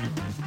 [0.00, 0.39] Mm-hmm.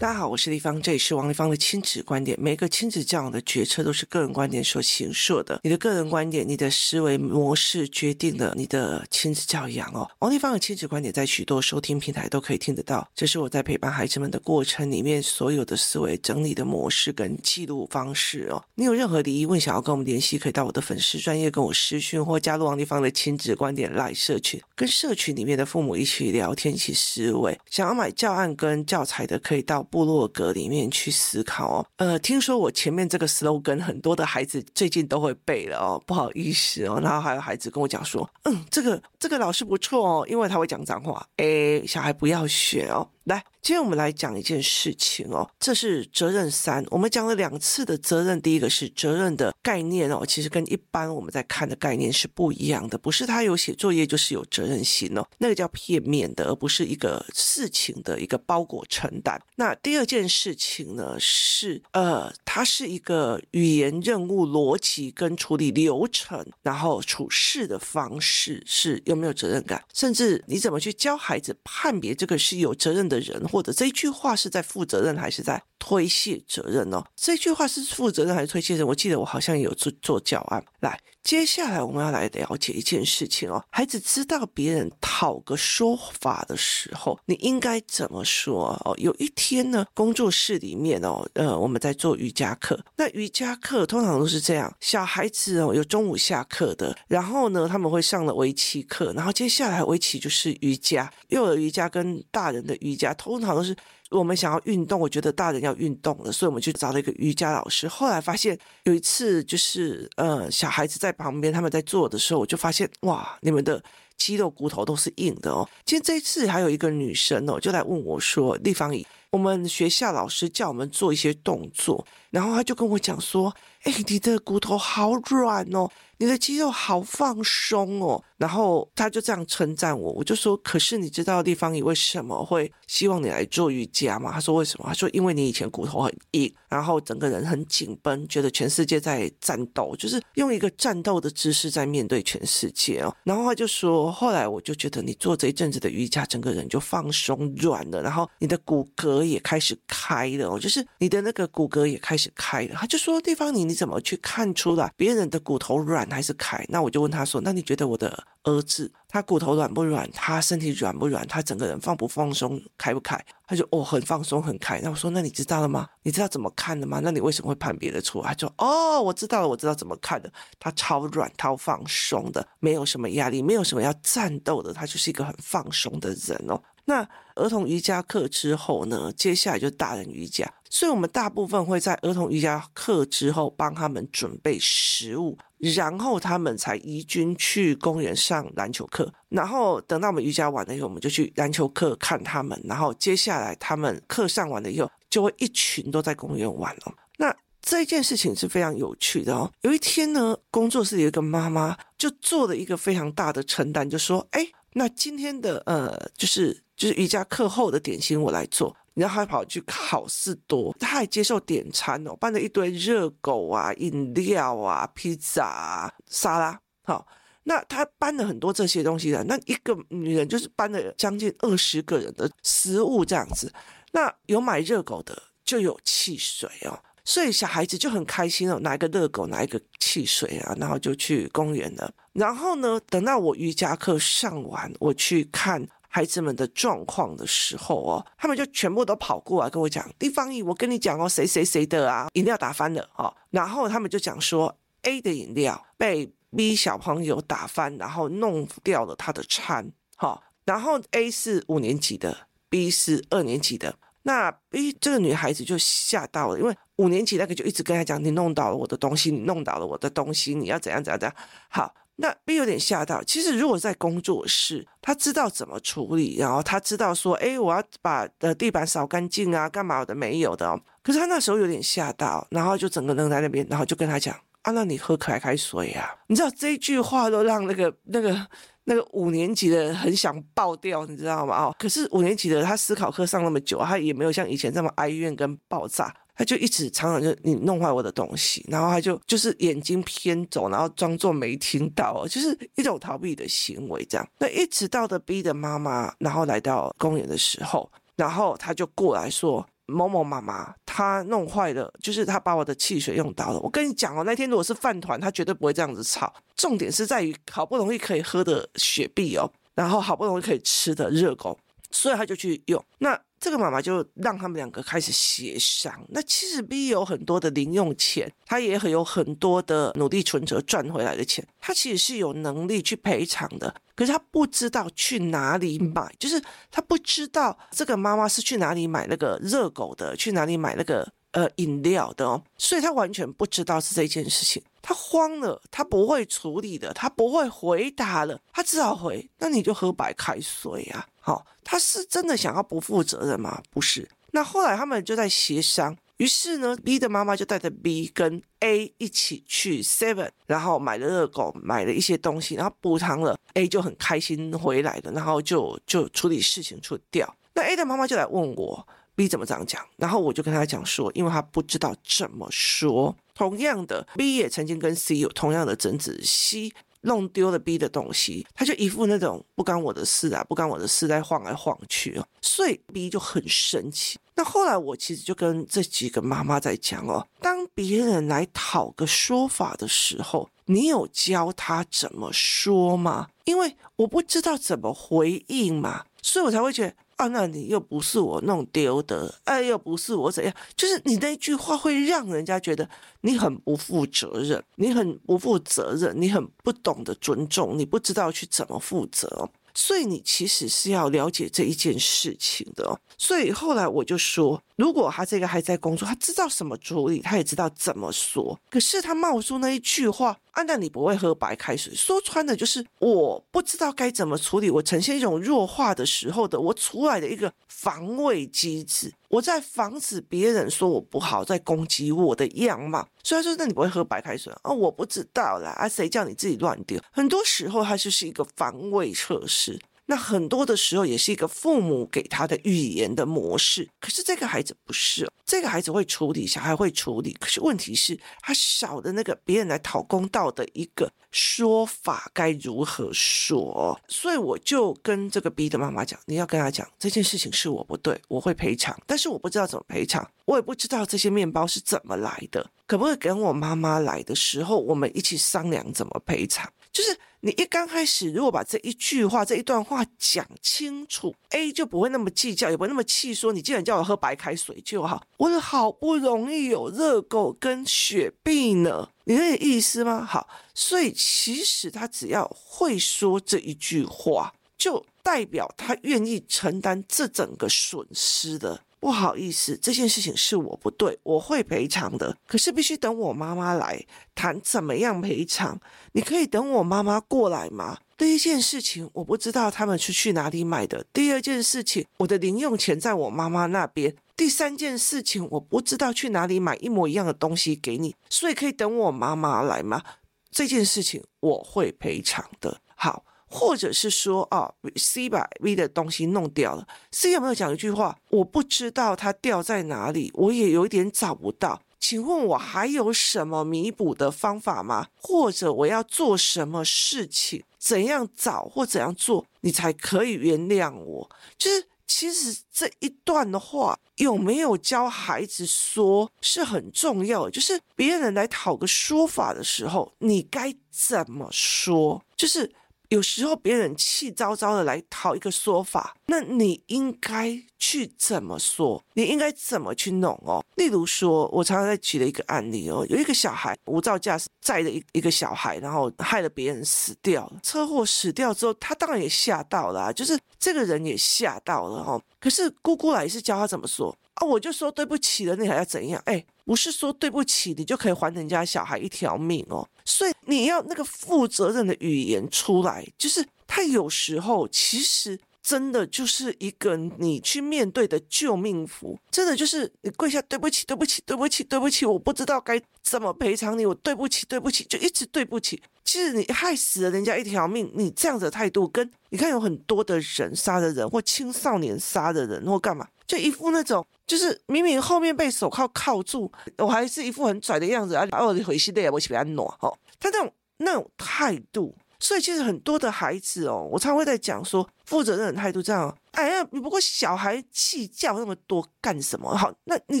[0.00, 2.38] 大家好，我是丽芳，这里是王立芳的亲子观点。
[2.40, 5.58] 每个亲子教养的决策都是个人观点所形塑的。
[5.64, 10.08] 你的个人观点、你的思维模式决定了你的亲子教养哦。
[10.20, 13.10] 王立芳的亲子观点在许多收听平台都可以听得到。
[13.12, 18.62] 这是我在陪伴孩子们的过程里面所有的思维整理的模式跟记录方式哦。
[18.76, 27.58] 你有任何的疑问想要跟我们联系，可以到我的粉丝专业跟我私讯，或加入王立芳的亲子观点 LINE 社群，跟社群里面的父母一起聊天、一起思维。
[27.68, 29.84] 想要买教案跟教材的，可以到。
[29.90, 43.08] 部落格里面去思考哦，呃，听说我前面这个 slogan 很多的孩子最近都会背了哦，不好意思哦，然后还有孩子跟我讲说，嗯，这个这个老师不错哦，因为他会讲脏话，诶，小孩不要学哦。
[43.28, 46.82] 来，今天我们来讲一件事情哦，这是责任三。
[46.88, 59.38] 我们讲了两次的责任，第一个是责任的概念哦，其实跟一般我们在看的概念是不一样的，不是他有写作业就是有责任心哦，那个叫片面的，而不是一个事情的一个包裹承担。
[59.56, 77.04] 那第二件事情呢，是呃，它是一个语言、任务、逻辑跟处理流程，然后处事的方式是有没有责任感，甚至你怎么去教孩子判别这个是有责任的人，或者这句话是在负责任还是在推卸责任呢？
[77.16, 78.88] 这句话是负责任还是推卸责任？
[78.88, 80.64] 我记得我好像有做做教案。
[80.80, 83.64] 来，接下来我们要来了解一件事情哦。
[83.70, 88.94] 孩子知道别人讨个说法的时候，你应该怎么说哦？
[88.98, 92.78] 有一天呢，工作室里面哦，呃，我们在做瑜伽课。
[92.96, 103.74] 那瑜伽课通常都是这样，小孩子哦，有中午下课的，然后呢，他们会上了围棋课，然后接下来围棋就是瑜伽，幼儿瑜伽跟大人的瑜伽通常都是。
[104.10, 107.86] 我们想要运动，我觉得大人要运动了，所以我们去找了一个瑜伽老师。
[107.86, 113.82] 后来发现有一次，就是呃，小孩子在旁边，他们在做的时候，我就发现哇，你们的
[114.18, 115.66] 肌肉骨头都是硬的哦。
[115.86, 118.92] 今天这一次还有一个女生哦，就来问我说：“丽芳，
[119.30, 125.88] 我们学校老师叫我们做一些动作，然后他就跟我讲说，哎，你的骨头好软哦。”
[126.20, 134.32] 你的肌肉好放松哦，然后他就这样称赞我，我就说，可是你知道丽芳姨为什么会希望你来做瑜伽吗？
[134.32, 134.86] 他说为什么？
[134.88, 143.14] 他说因为你以前骨头很硬，然后整个人很紧绷，觉得全世界在战斗，就是用一个战斗的姿势在面对全世界哦。
[143.22, 152.74] 然后他就说，后来我就觉得你做这一阵子的瑜伽，整个人就放松软了，然后你的骨骼也开始开了哦，就是你的那个骨骼也开始开了。
[152.74, 156.06] 他就说，丽芳姨，你怎么去看出来别人的骨头软？
[156.10, 160.10] 还是开，那我就问他说：“那你觉得我的儿子他骨头软不软？
[160.12, 161.26] 他身体软不软？
[161.28, 162.60] 他整个人放不放松？
[162.76, 164.80] 开不开？”他就哦，很放松，很开。
[164.82, 165.88] 那我说：“那你知道了吗？
[166.02, 167.00] 你知道怎么看的吗？
[167.02, 170.30] 那你为什么会判别得出来？”他说：“哦，我知道了，我知道怎么看的。
[170.58, 196.94] 他超软，超放松的，没有什么压力，没有什么要战斗的，他就是一个很放松的人哦。”那儿童瑜伽课之后呢，接下来就大人瑜伽，所以我们大部分会在儿童瑜伽课之后帮他们准备食物，然后他们才移军去公园上篮球课，然后等到我们瑜伽完了以后，我们就去篮球课看他们，然后接下来他们课上完了以后，就会一群都在公园玩了。
[197.16, 199.50] 那这件事情是非常有趣的哦。
[199.62, 216.60] 有一天呢，工作室有一个妈妈就做了一个非常大的承担，就说：“哎，那今天的呃，就是。”就是瑜伽课后的点心我来做，然后还跑去好市多，他还接受点餐哦，搬了一堆热狗啊、饮料啊、披萨啊、沙拉。
[216.82, 217.06] 好，
[217.44, 223.52] 那他搬了很多这些东西的，那一个女人就是搬了将近二十个人的食物这样子。
[223.92, 231.90] 那有买热狗的，就有汽水哦，所以小孩子就很开心哦，拿一个热狗，拿一个汽水啊，然后就去公园了。
[232.12, 235.64] 然后呢，等到我瑜伽课上完，我去看。
[235.90, 253.74] 孩子们的状况的时候哦，他们就全部都跑过来跟我讲：“地方姨，我跟你讲哦，谁谁谁的啊，饮料打翻了哦。”然后他们就讲说：“A 的饮料被 B 小朋友打翻，然后弄掉了他的餐。”好，然后 A 是五年级的，B 是二年级的。
[254.02, 261.16] 那 B 这个女孩子就吓到了，因为五年级那个就一直跟他讲：“你弄倒了我的东西，你弄倒了我的东西，你要怎样怎样怎样。”
[261.48, 261.74] 好。
[262.00, 263.02] 那 B 有点吓到。
[263.02, 270.60] 其实如果在工作室，他知道怎么处理，然后他知道说，哎，我要把呃地板扫干净啊，干嘛的没有的哦。
[270.82, 275.92] 可是他那时候有点吓到，然后就整个人在那边，然后就跟他讲啊，那你喝白开水啊。
[276.06, 278.26] 你知道这句话都让那个那个
[278.64, 281.36] 那个五年级的很想爆掉，你知道吗？
[281.36, 285.92] 哦，可是五年级的他思考课上那么久，他也没有像以前这么哀怨跟爆炸。
[286.18, 294.06] 他就一直常常就你弄坏我的东西，然后他就就是眼睛偏走，然后装作没听到，就是一种逃避的行为这样。
[294.18, 299.46] 那一直到的 B 的妈妈，然后来到公园的时候，然后他就过来说。
[299.70, 303.40] 某某妈妈，他弄坏了，就是他把我的汽水用到了。
[303.40, 306.10] 我跟你讲哦，那天如果是饭团，他绝对不会这样子吵。
[306.34, 311.38] 重点是在于好不容易可以喝的雪碧哦，然后好不容易可以吃的热狗，
[311.70, 312.64] 所以他就去用。
[312.78, 315.72] 那这个妈妈就让他们两个开始协商。
[315.88, 323.54] 那其实 B 有很多的零用钱，他也很有很多的努力存折赚回来的钱，他其实是有能力去赔偿的。
[323.74, 326.20] 可是他不知道去哪里买，就是
[326.50, 343.40] 他不知道这个妈妈是去哪里买那个热狗的，去哪里买那个呃饮料的哦，所以他完全不知道是这件事情，他慌了，他不会处理的，他不会回答了，他只好回，那你就喝白开水啊，好，他是真的想要不负责任吗？
[343.50, 345.76] 不是，那后来他们就在协商。
[345.98, 357.12] 于是呢，B 的妈妈就带着 B 跟 A 一起去 Seven，然后买了热狗，买了一些东西，然后补偿了 A 就很开心回来了，然后就就处理事情处理掉。
[357.34, 358.64] 那 A 的妈妈就来问我
[358.98, 362.96] B 怎么这样讲，然后我就跟他讲说，因为他不知道怎么说。
[363.14, 366.50] 同样的，B 也曾经跟 C 有同样的争执，C。
[366.82, 373.98] 弄丢了 B 的东西，他就一副那种不干我的事啊，不干我的事，在晃来晃去哦，所以 B 就很生气。
[374.14, 383.08] 那后来我其实就跟这几个妈妈在讲哦，当别人来讨个说法的时候，你有教他怎么说吗？
[383.24, 386.74] 因为我不知道怎么回应嘛，所以我才会觉得。
[386.98, 392.68] 啊，那你又不是我弄丢的，哎，又不是我怎样，就是你那句话会让人家觉得
[393.02, 399.30] 你很不负责任，你很不负责任，你很不懂得尊重，你不知道去怎么负责。
[399.54, 402.80] 所以你其实是要了解这一件事情的。
[402.96, 408.36] 所以后来我就说，如果他这个还在工作，他知道什么处理，他也知道怎么说。
[408.50, 418.92] 可是他冒出那一句话，啊，那你不会喝白开水，说穿的就是我不知道该怎么处理，我呈现一种弱化的时候的我出来的一个防卫机制。
[419.10, 422.88] 我在防止别人说我不好，在攻击我的样貌。
[423.04, 425.50] 所以他说：“那你不会喝白开水啊？”，我不知道啦。
[425.52, 426.78] 啊，谁叫你自己乱丢？
[426.90, 429.58] 很多时候，它就是一个防卫测试。
[429.90, 443.80] 那很多的时候也是一个父母给他的语言的模式，可是这个孩子不是，这个孩子会处理，小孩会处理，可是问题是，他少的那个别人来讨公道的一个说法该如何说？
[443.88, 456.48] 所以我就跟这个 B 的妈妈讲，你要跟他讲这件事情是我不对，我会赔偿，但是我不知道怎么赔偿，我也不知道这些面包是怎么来的，可不可以跟我妈妈来的时候，我们一起商量怎么赔偿？
[456.70, 456.96] 就是。
[457.20, 465.02] 你一刚开始，如果把这一句话、这一段话讲清楚，A 就不会那么计较，也不会那么气，说你既然叫我喝白开水就好。
[465.16, 470.04] 我好不容易有热狗跟雪碧呢，你有意思吗？
[470.04, 478.62] 好，所以其实他只要会说这一句话，就代表他愿意承担这整个损失的。
[478.80, 482.16] 不好意思，这件事情是我不对，我会赔偿的。
[482.26, 483.84] 可是必须等我妈妈来
[484.14, 485.60] 谈怎么样赔偿。
[485.92, 487.78] 你可以等我妈妈过来吗？
[487.96, 490.86] 第一件事情，我不知道他们是去哪里买的。
[490.92, 493.96] 第二件事情，我的零用钱在我妈妈那边。
[494.16, 499.82] 第三件事情，我不知道去哪里买一模一样的东西给你，所以可以等我妈妈来吗？
[500.30, 502.60] 这件事情我会赔偿的。
[502.76, 503.04] 好。
[503.30, 507.96] 或者是说，哦，C 把 V 的东西弄掉了，C 有没有讲一句话？
[508.10, 511.60] 我不知道它掉在哪里，我也有点找不到。
[511.78, 514.88] 请问我还有什么弥补的方法吗？
[514.96, 517.44] 或者我要做什么事情？
[517.58, 521.10] 怎样找或怎样做，你才可以原谅我？
[521.36, 532.02] 就是其实这一段的话有没有教孩子说是很重要的，就是别人来讨个说法的时候，你该怎么说？
[532.16, 532.50] 就是。
[532.88, 538.82] 有时候别人气糟糟的来讨一个说法，那你应该去怎么说？
[538.94, 540.42] 你应该怎么去弄哦？
[540.56, 547.40] 例如说，我常常在举的一个案例哦，有一个小孩无照驾驶载着一一个小孩，然后害了别人死掉了。
[547.42, 552.02] 车祸死掉之后，他当然也吓到了，就是这个人也吓到了哦。
[552.18, 554.26] 可是姑姑来是教他怎么说啊？
[554.26, 556.00] 我就说对不起了，你还要怎样？
[556.06, 556.24] 哎。
[556.48, 559.68] 不是说对不起，你就可以还人家小孩一条命哦。
[559.84, 575.62] 所以你要那个负责任的语言出来，就是他有时候其实真的就是一个你去面对的救命符，真的就是你跪下，对不起，对不起，对不起，对不起，我不知道该怎么赔偿你，我对不起，对不起，就一直对不起。
[575.84, 583.86] 其实你害死了人家一条命，你这样的态度跟你看有很多的人杀的人或青少年杀的人或干嘛，就一副那种。
[584.08, 588.08] 就是明明后面被手铐铐住，我还是一副很拽的样子啊！
[588.24, 589.78] 我回去的，我去给他暖哦。
[590.00, 595.94] 他那种那种态度，所以其实很多的孩子哦，我常会在讲说负责任的态度这样。
[596.12, 599.36] 哎呀，你不过小孩计较那么多干什么？
[599.36, 600.00] 好，那你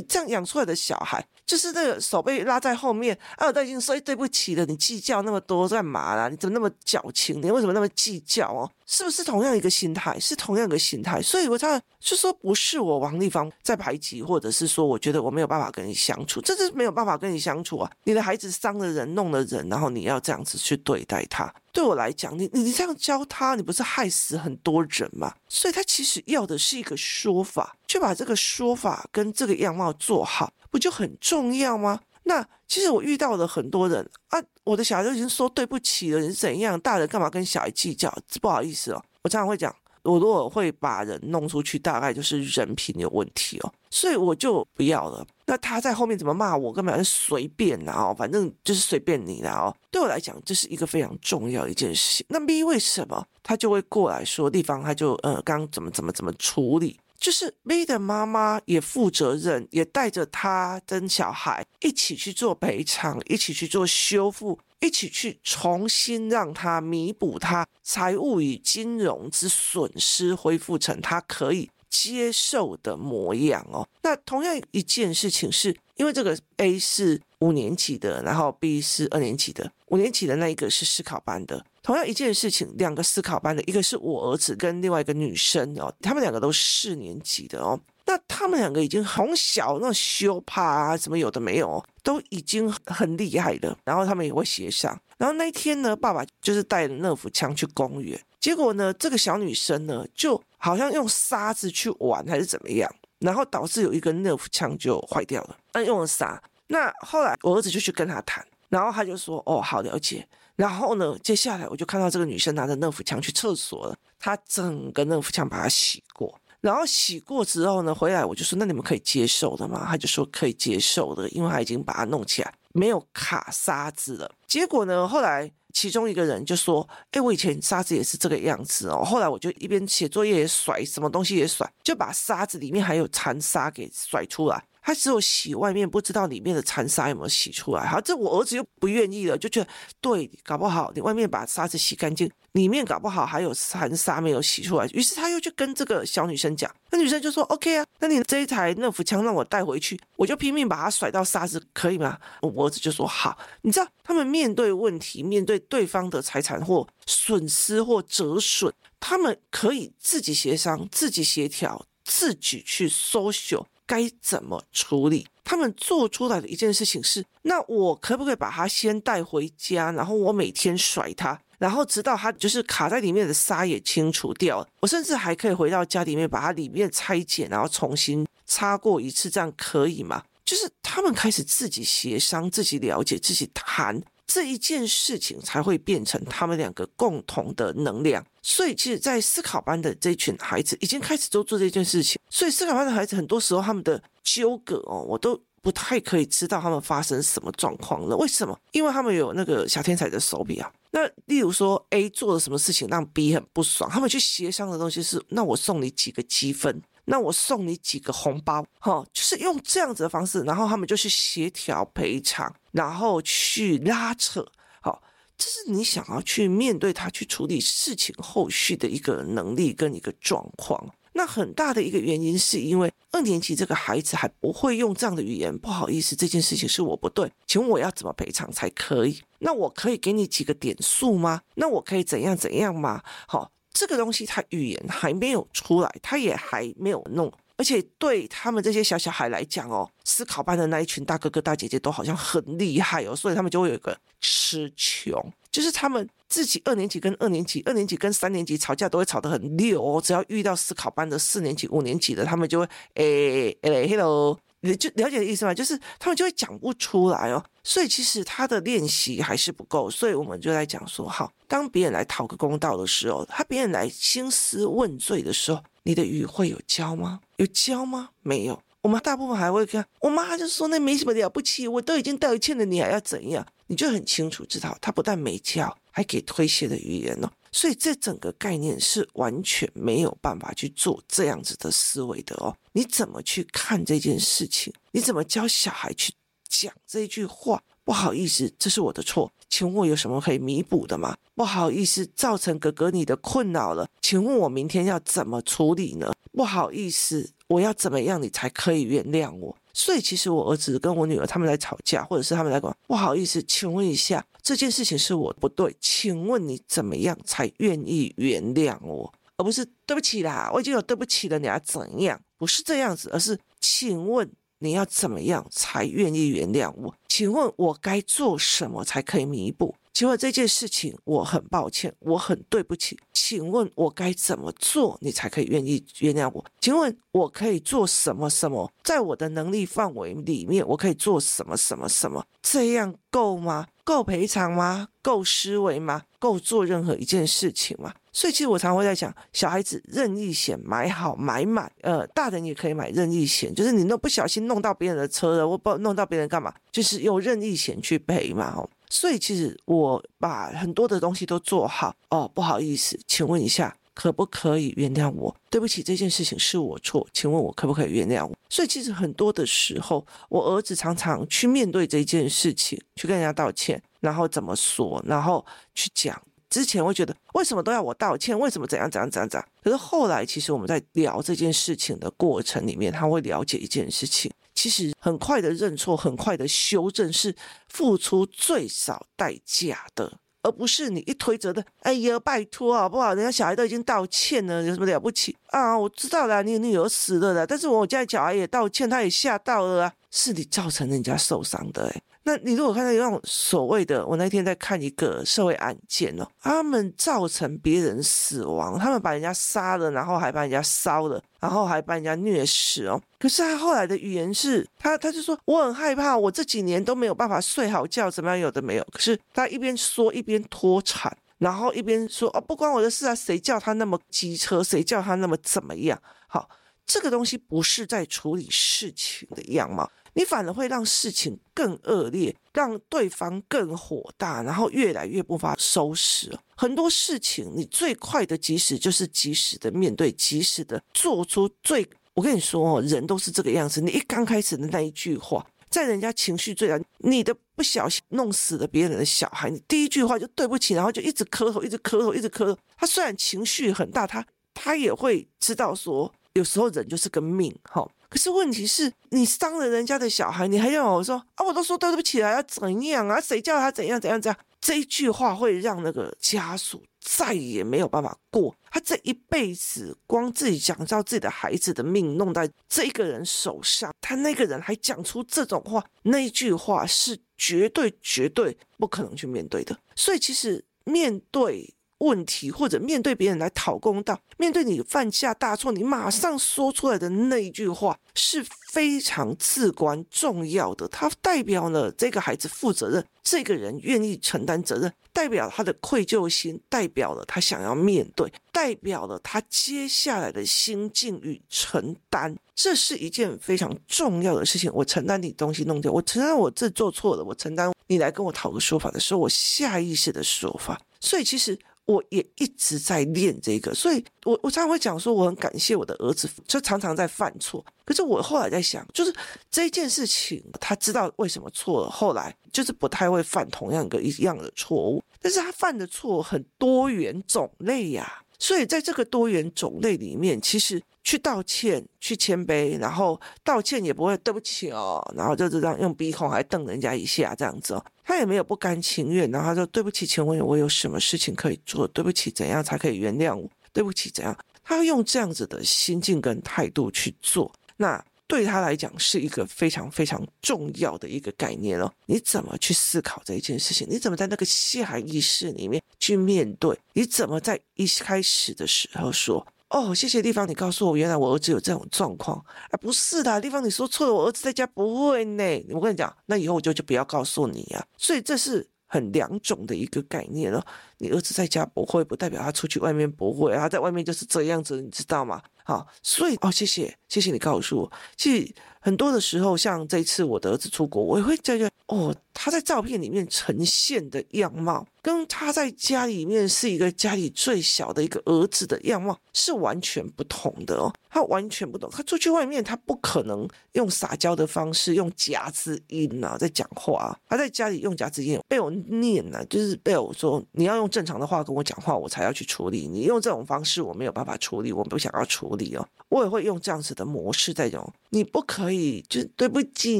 [0.00, 6.28] 这样养出来的小孩，就是那个手被拉在后面，啊，都已经说对不起了，你计较那么多干嘛啦？
[6.28, 7.40] 你怎么那么矫情？
[7.40, 8.70] 你为什么那么计较哦？
[8.84, 10.20] 是不是同样一个心态？
[10.20, 11.22] 是同样一个心态。
[11.22, 17.90] 所以我常常就说，不是我王丽芳在排挤，或者是说，我觉得我没有办法跟你相处，这是没有办法跟你相处啊！
[18.04, 25.34] 你的孩子伤了人，弄了人，然后你要这样子去对待他，对我来讲，你你这样教他，你不是害死很多人吗？
[25.48, 32.00] 所以他其实要的是一个说法，去把这个说法跟这个样貌做好，不就很重要吗？
[32.24, 36.78] 那其实我遇到了很多人啊，我的小孩都已经说对不起了，你是怎样？
[36.80, 38.12] 大人干嘛跟小孩计较？
[38.40, 45.26] 不好意思哦，我常常会讲，我如果会把人弄出去，大概就是人品有问题哦，所以我就不要了。
[45.46, 49.74] 那他在后面怎么骂我，根本是随便啦哦，反正就是随便你啦哦。
[49.90, 52.26] 对我来讲，这是一个非常重要一件事情。
[52.28, 57.00] 那 B 为什么他就会过来说地方，他就呃刚怎么怎么怎么处理？
[57.18, 73.86] 就是 V 的妈妈也负责任，也带着他跟小孩一起去做赔偿，一起去做修复，一起去重新让他弥补他财务与金融之损失，恢复成他可以接受的模样哦。
[74.02, 81.66] 那同样一件事情是，因为这个 A 是五年级的，然后 B 是二年级的，五年级的那一个是思考班的。
[81.82, 87.78] 同样一件事情，两个思考班的，一个是我儿子跟另外一个女生哦，他们两个都四年级的哦。
[88.04, 93.76] 那他们两个已经从小那羞怕啊，什么有的没有，都已经很厉害了。
[93.84, 94.98] 然后他们也会协商。
[95.18, 105.56] 然后那一天呢，爸爸就是带着乐福枪去公园，结果呢，这个小女生呢，就好像用沙子去玩还是怎么样，然后导致有一根乐福枪就坏掉了。
[105.74, 106.40] 那用了沙。
[106.68, 110.26] 那后来我儿子就去跟他谈，然后他就说：“哦，好了解。”
[110.58, 119.86] 然后呢，接下来我就看到这个女生拿着乐福枪去厕所了，她整个乐福枪把它洗过，然后洗过之后呢，回来我就说，那你们可以接受的吗？
[119.88, 124.28] 她就说可以接受的，因为她已经把它弄起来，没有卡沙子了。
[124.48, 129.04] 结果呢，后来其中一个人就说，哎，我以前沙子也是这个样子哦。
[129.04, 134.64] 后来我就一边写作业也甩，什么东西也甩，就把沙子里面还有残沙给甩出来。
[134.88, 137.86] 他只有洗外面，不知道里面的残沙有没有洗出来。
[137.86, 139.68] 好，这我儿子又不愿意了，就觉得
[140.00, 144.86] 对，搞不好你外面把沙子洗干净，里面搞不好还有残沙没有洗出来。
[144.94, 163.58] 于是他又去跟这个小女生讲，那女生就说：“OK 啊，那你这一台那副枪让我带回去，我就拼命把它甩到沙子，可以吗？”我儿子就说：“好。”你知道，他们面对问题，面对对方的财产或损失或折损，他们可以自己协商、自己协调、自己去搜寻。
[163.88, 165.26] 该怎么处理？
[165.42, 174.64] 他们做出来的一件事情是：那我可不可以把它先带回家，然后我每天甩它，然后直到它就是卡在里面的沙也清除掉。
[174.80, 180.22] 我甚至还可以回到家里面把它里面拆解，然后重新擦过一次，这样可以吗？
[180.44, 184.02] 就是他们开始自己协商、自己了解、自己谈。
[184.28, 188.24] 这一件事情才会变成他们两个共同的能量。
[188.42, 192.20] 所以，其实，在思考班的这群孩子已经开始都做这件事情。
[192.30, 198.16] 所以，思考班的孩子很多时候他们的纠葛哦，我都不太可以知道他们发生什么状况了。
[198.16, 198.56] 为什么？
[198.72, 200.70] 因为他们有那个小天才的手笔啊。
[200.90, 206.82] 那例如说，A 做了什么事情让 B 很不爽，他们去协商的东西是：那我送你几个积分。
[207.10, 214.46] 那我送你几个红包，哈，就是用这样子的方式，然后他们就去协调赔偿，然后去拉扯，
[214.82, 215.02] 好，
[215.38, 220.94] 这是你想要去面对他去处理事情后续的一个能力跟一个状况。
[221.14, 229.20] 那很大的一个原因是因为二年级这个孩子还不会用这样的语言，不好意思，这件事情是我不对，请问我要怎么赔偿才可以？
[229.38, 231.40] 那我可以给你几个点数吗？
[231.54, 233.02] 那我可以怎样怎样吗？
[233.26, 233.50] 好。
[233.78, 254.36] 这个东西，他语言还没有出来，他也还没有弄，而且对他们这些小小孩来讲哦，思考班的那一群大哥哥大姐姐都好像很厉害哦，所以他们就会有一个吃穷，就是他们自己二年级跟二年级、二年级跟三年级吵架都会吵得很溜哦，只要遇到思考班的四年级、五年级的，他们就会诶诶，hello。
[254.76, 255.54] 就了解的意思吗？
[255.54, 267.20] 就是他们就会讲不出来哦，所以其实他的练习还是不够，所以我们就在讲说，好，当别人来讨个公道的时候，他别人来兴师问罪的时候，你的语会有教吗？
[267.36, 268.10] 有教吗？
[268.22, 268.60] 没有。
[268.80, 273.44] 我们大部分还会看，我妈就说那没什么了不起，我都已经道歉了，你还要怎样？
[273.66, 277.28] 你就很清楚知道，他不但没教，还给推卸的语言哦。
[277.50, 282.56] 所以这整个概念是完全没有办法去做这样子的思维的哦。
[282.70, 284.72] 你怎么去看这件事情？
[284.92, 286.12] 你怎么教小孩去
[286.48, 287.60] 讲这句话？
[287.82, 291.16] 不好意思，这是我的错，请问我有什么可以弥补的吗？
[291.34, 296.12] 不好意思，造成哥哥你的困扰了，请问我明天要怎么处理呢？
[296.32, 299.56] 不好意思，我要怎么样你才可以原谅我？
[299.78, 309.14] 所以其实我儿子跟我女儿他们来吵架，或者是他们来讲，不好意思，请问一下，这件事情是我不对，请问你怎么样才愿意原谅我？
[309.36, 312.20] 而不是对不起啦，我已经有对不起了，你要怎样？
[312.36, 316.92] 不是这样子，而是请问你要怎么样才愿意原谅我？
[317.06, 319.76] 请问我该做什么才可以弥补？
[319.98, 322.96] 请问这件事情我很抱歉，我很对不起。
[323.12, 326.44] 请问我该怎么做，你才可以愿意原谅我？
[326.60, 332.24] 请问我可以做什么什么，在我的能力范围里面，我可以做什么什么什么？
[332.40, 333.66] 这样够吗？
[333.82, 334.86] 够赔偿吗？
[335.02, 336.04] 够思维吗？
[336.20, 337.92] 够做任何一件事情吗？
[338.12, 346.54] 所以其实我常会在想，小孩子任意险买好买满，呃，大人也可以买任意险，就是你弄不小心弄到别人的车了，我不弄到别人干嘛？
[346.70, 348.70] 就是用任意险去赔嘛，吼。
[348.90, 355.34] 所以其实我把很多的东西都做好哦，不好意思，请问一下，可不可以原谅我？
[355.50, 358.36] 对不起，这件事情是我错，请问我可不可以原谅我？
[358.48, 366.20] 所以其实很多的时候，我儿子常常去面对这件事情，去跟人家道歉，然后怎么说，然后去讲。
[366.50, 368.36] 之前会觉得为什么都要我道歉？
[368.38, 369.48] 为什么怎样怎样怎样怎样？
[369.62, 374.32] 可是后来，其实我们在聊这件事情的过程里面，他会了解一件事情。
[374.58, 377.32] 其实很快的认错，很快的修正，是
[377.68, 381.64] 付出最少代价的，而不是你一推责的。
[381.82, 383.14] 哎呀，拜托好不好？
[383.14, 385.78] 人家小孩都已经道歉了，有什么了不起啊？
[385.78, 392.02] 我知道啦，你女儿死了啦，但是我家小孩也道歉，他也吓到了啊，是你造成人家受伤的诶。
[392.24, 403.00] 那你如果看到有那种所谓的，我那天在看一个社会案件哦，他们造成别人死亡，他们把人家杀了，然后还把人家烧了，然后还把人家虐死哦。
[403.18, 408.86] 可是他后来的语言是，他他就说我很害怕，我这几年都没有办法睡好觉，怎么样有的没有。
[408.92, 415.98] 可是他一边说一边脱产，然后一边说哦，不关我的事啊，谁叫他那么机车，谁叫他那么怎么样？
[416.26, 416.46] 好，
[416.84, 419.90] 这个东西不是在处理事情的样貌。
[420.18, 426.36] 你反而会让事情更恶劣，让对方更火大，然后越来越不法收拾。
[426.56, 431.88] 很多事情，你最快的及时就是及时的面对，及时的做出最。
[432.14, 433.80] 我跟你说哦，人都是这个样子。
[433.80, 442.58] 你一刚开始的那一句话，在人家情绪最大，你的不小心弄死了别人的小孩，你第一句话就对不起，然后就一直磕头，一直磕头，一直磕头。
[442.76, 447.88] 他虽然情绪很大，他他也会知道说，有时候人就是个命，哈。
[448.08, 451.44] 可是问题是你伤了人家的小孩，你还要我说啊？
[451.44, 453.20] 我都说对不起了，要怎样啊？
[453.20, 454.38] 谁叫他怎样怎样怎样？
[454.60, 458.54] 这一句话会让那个家属再也没有办法过。
[458.70, 469.78] 他这一辈子光自己讲到自己的孩子的命弄在这个人手上，他那个人还讲出这种话，那句话是绝对绝对不可能去面对的。
[469.94, 471.74] 所以其实面对。
[471.98, 480.86] 问题或者面对别人来讨公道，面对你犯下大错，你马上说出来的那一句话是非常至关重要的。
[480.88, 492.36] 它代表了这个孩子负责任，这个人愿意承担责任，代表他的愧疚心，代表了他想要面对，代表了他接下来的心境与承担。
[492.54, 494.70] 这是一件非常重要的事情。
[494.74, 500.80] 我承担你东西弄掉，我承担我这做错了，我承担你来跟我讨个说法的时候，我下意识的说法。
[501.00, 501.58] 所以其实。
[501.88, 507.64] 我也一直在练这个，所以我我常常会讲说，我很感谢我的儿子，就常常在犯错。
[507.86, 509.14] 可是我后来在想，就是
[509.50, 515.02] 这件事情，他知道为什么错了，后来就是不太会犯同样一个一样的错误。
[515.18, 520.82] 但是他犯的错很多元种类呀，所以在这个多元种类里面，其实。
[521.04, 531.88] 去道歉，去谦卑，然后道歉也不会对不起哦，然后就这样用鼻孔还瞪人家一下这样子哦，他也没有不甘情愿，然后他说对不起，请问我有什么事情可以做？
[531.88, 533.50] 对不起，怎样才可以原谅我？
[533.72, 534.36] 对不起，怎样？
[534.62, 541.92] 他要用这样子的心境跟态度去做，那对他来讲是一个非常非常重要的一个概念哦。
[542.06, 543.86] 你怎么去思考这一件事情？
[543.90, 546.78] 你怎么在那个下意识里面去面对？
[546.92, 549.44] 你怎么在一开始的时候说？
[549.70, 552.38] 哦，谢谢地方，你告诉我，原来我儿子有这种状况。
[552.70, 555.66] 啊，不是的，地方，你说错了，我儿子在家不会呢。
[555.70, 557.84] 我跟你讲，那以后我就就不要告诉你呀、啊。
[557.98, 560.66] 所以这是很两种的一个概念了。
[560.98, 565.40] 你儿子在家不会，不代表他出去外面不会，他在外面就是这样子，你知道吗？
[565.62, 567.92] 好，所以哦，谢谢，谢谢你告诉我。
[568.16, 580.92] 其实很多的时候，像这次我的儿子出国，我也会在这哦，他在照片里面呈现的样貌，跟他在家里面是一个家里最小的一个儿子的样貌是完全不同的哦。
[581.08, 587.18] 他完全不懂，他出去外面，他不可能用撒娇的方式，用夹子音啊在讲话。
[587.26, 592.86] 他在家里用夹子音，被我念了，就是被我说你要用正常的话跟我讲话，我才要去处理。
[592.86, 595.88] 你用这种方式，我没有办法处理，我不想要处理哦。
[596.10, 599.98] 我也会用这样子的模式在用，你不可以，就对不起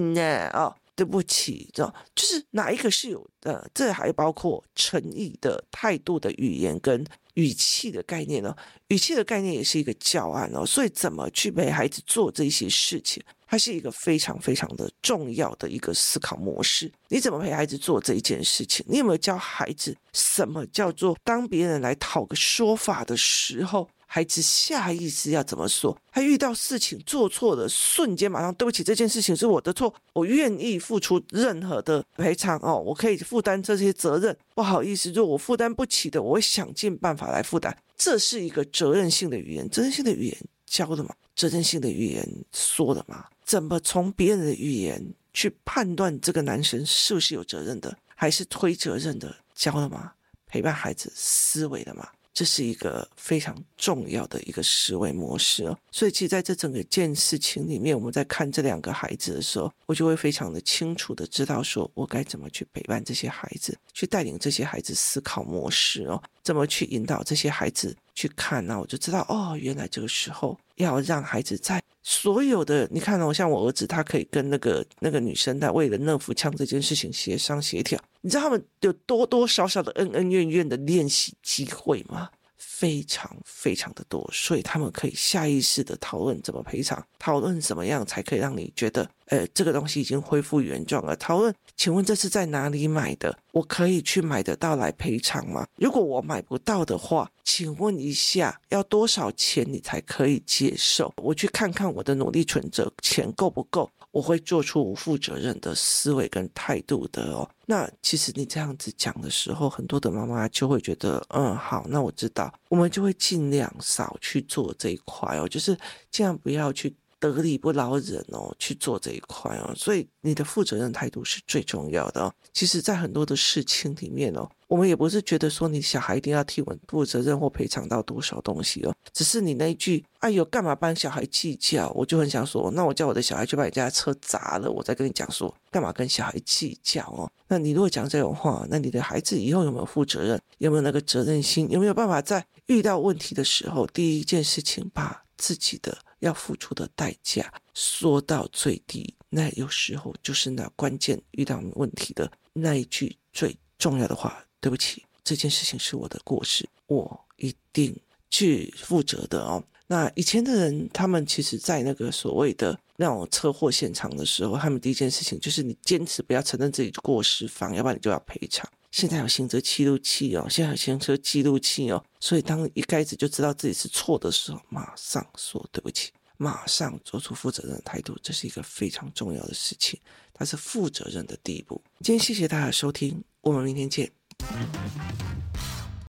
[0.01, 0.77] 呢啊。
[0.99, 3.71] 对不起，知道就是哪一个是有的？
[3.73, 8.53] 这还包括诚意的态度的语言跟语气的概念呢？
[8.89, 10.67] 语气的概念也是一个教案哦。
[10.67, 16.93] 所以怎么去陪孩子做这些事情，它是一个非常非常的重要的一个思考模式。
[17.07, 18.85] 你怎么陪孩子做这一件事情？
[18.89, 23.89] 你有没有教孩子什么叫做当别人来讨个说法的时候？
[24.11, 25.97] 孩子下意识要怎么说？
[26.11, 34.35] 他遇到事情做错的瞬间，马上对不起，这件事情是我的错，我愿意付出任何的赔偿哦，我可以负担这些责任。
[34.55, 37.77] 不好意思，如果我负担不起的，我会想尽办法来负担。
[37.99, 41.15] 这是一个责任性的语言，责任性的语言教的吗？
[41.37, 43.27] 责任性的语言说的吗？
[43.45, 49.37] 怎么从别人的语言去判断这个男生是不是有责任的，还是推责任的？
[49.55, 50.13] 教了吗？
[50.47, 52.09] 陪伴孩子思维的吗？
[52.33, 77.97] 这是一个非常重要的一个思维模式哦，所以其实在这整个件事情里面，我们在看这两个孩子的时候，我就会非常的清楚的知道，说我该怎么去陪伴这些孩子，去带领这些孩子思考模式哦，怎么去引导这些孩子去看，那我就知道哦，原来这个时候要让孩子在所有的，你看哦，像我儿子，他可以跟那个那个女生在为了热敷枪这件事情协商协调。
[78.21, 82.29] 你知道他们有多多少少的恩恩怨怨的练习机会吗？
[82.57, 91.15] 非常非常的多，所以他们可以下意识的讨论怎么赔偿，讨论怎么样才可以让你觉得，呃，这个东西已经恢复原状了。
[91.17, 93.39] 讨论，请问这是在哪里买的？
[93.53, 95.67] 我可以去买得到来赔偿吗？
[95.77, 101.13] 如果我买不到的话，请问一下，要多少钱你才可以接受？
[101.17, 103.91] 我去看看我的努力存折钱够不够？
[104.11, 107.49] 我会做出不负责任的思维跟态度的哦。
[107.67, 115.77] 那其实你这样子讲的时候，很多的妈妈就会觉得，嗯，好，那我知道，我们就会尽量少去做这一块哦，就是
[116.11, 116.97] 尽量不要去。
[117.21, 122.33] 得理不饶人哦，去做这一块哦，所以你的负责任态度是最重要的哦。
[122.53, 137.31] 其实，在很多的事情里面哦，我们也不是觉得说你小孩一定要替我负责任或赔偿到多少东西哦，只是你那一句“哎呦，干嘛帮小孩计较”，我就很想说，那我叫我的小孩去把你家车砸了，我再跟你讲说，干嘛跟小孩计较哦？
[137.49, 140.41] 那你如果讲这种话，那你的孩子以后有没有负责任？
[140.59, 141.69] 有没有那个责任心？
[141.71, 154.45] 有没有办法在遇到问题的时候，第一件事情把自己的要付出的代价缩到最低，那有时候就是那关键遇到问题的那一句最重要的话。
[154.61, 157.97] 对不起，这件事情是我的过失，我一定
[158.29, 159.63] 去负责的哦。
[159.87, 168.69] 那以前的人，他们其实在那个所谓的那种车祸现场的时候，他们第一件事情就是你坚持不要承认自己过失方，要不然你就要赔偿。
[168.91, 180.01] 现在有行车记录器哦，现在有行车记录器哦，所以当一开始就知道自己是错的时候，马上说对不起，马上做出负责任的态度，这是一个非常重要的事情，
[180.35, 181.81] 它是负责任的第一步。
[182.01, 184.11] 今天谢谢大家收听，我们明天见。